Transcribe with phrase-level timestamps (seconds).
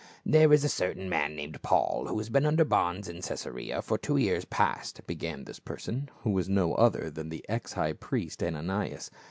[0.35, 3.99] "There is a certain man named Paul who has been under bonds in Caesarea for
[3.99, 8.41] two years past," began this person, who was no other than the ex high priest,
[8.41, 9.11] Ananias.